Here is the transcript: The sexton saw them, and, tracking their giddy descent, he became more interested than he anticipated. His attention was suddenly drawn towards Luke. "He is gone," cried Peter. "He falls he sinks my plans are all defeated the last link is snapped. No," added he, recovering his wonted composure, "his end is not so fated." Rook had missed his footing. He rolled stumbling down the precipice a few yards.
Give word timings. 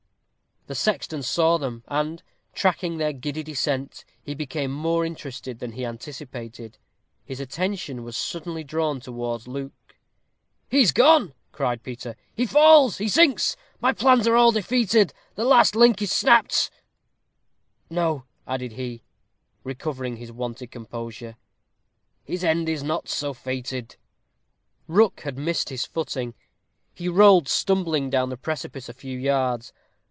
The 0.67 0.75
sexton 0.75 1.21
saw 1.23 1.57
them, 1.57 1.83
and, 1.87 2.21
tracking 2.53 2.97
their 2.97 3.11
giddy 3.13 3.41
descent, 3.43 4.05
he 4.21 4.33
became 4.35 4.71
more 4.71 5.03
interested 5.03 5.57
than 5.59 5.71
he 5.73 5.83
anticipated. 5.83 6.77
His 7.25 7.39
attention 7.41 8.03
was 8.03 8.15
suddenly 8.15 8.63
drawn 8.63 8.99
towards 9.01 9.47
Luke. 9.49 9.97
"He 10.69 10.79
is 10.81 10.91
gone," 10.93 11.33
cried 11.51 11.81
Peter. 11.83 12.15
"He 12.35 12.45
falls 12.45 12.99
he 12.99 13.09
sinks 13.09 13.57
my 13.81 13.91
plans 13.91 14.27
are 14.27 14.35
all 14.35 14.51
defeated 14.51 15.13
the 15.35 15.43
last 15.45 15.75
link 15.75 15.99
is 16.01 16.11
snapped. 16.11 16.69
No," 17.89 18.25
added 18.47 18.73
he, 18.73 19.01
recovering 19.63 20.17
his 20.17 20.31
wonted 20.31 20.69
composure, 20.71 21.37
"his 22.23 22.43
end 22.43 22.69
is 22.69 22.83
not 22.83 23.09
so 23.09 23.33
fated." 23.33 23.97
Rook 24.87 25.21
had 25.21 25.39
missed 25.39 25.69
his 25.69 25.85
footing. 25.85 26.33
He 26.93 27.09
rolled 27.09 27.47
stumbling 27.49 28.11
down 28.11 28.29
the 28.29 28.37
precipice 28.37 28.87
a 28.87 28.93
few 28.93 29.17
yards. 29.17 29.73